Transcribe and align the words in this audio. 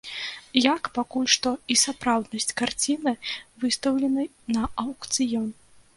Як, 0.73 0.83
пакуль 0.97 1.27
што, 1.33 1.49
і 1.75 1.77
сапраўднасць 1.83 2.55
карціны, 2.61 3.13
выстаўленай 3.65 4.27
на 4.57 4.61
аўкцыён. 4.87 5.47